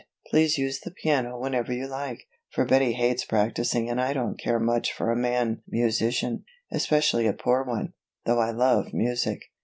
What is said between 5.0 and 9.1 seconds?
a man musician, especially a poor one, though I love